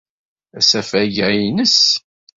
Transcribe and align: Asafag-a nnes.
Asafag-a 0.59 1.27
nnes. 1.33 1.77